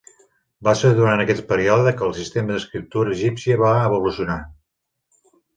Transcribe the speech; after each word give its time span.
Va 0.67 0.71
ser 0.79 0.89
durant 0.99 1.21
aquest 1.25 1.43
període 1.51 1.93
que 1.99 2.03
el 2.09 2.17
sistema 2.21 2.53
d'escriptura 2.55 3.13
egípcia 3.19 3.61
va 3.65 3.77
evolucionar. 3.91 4.43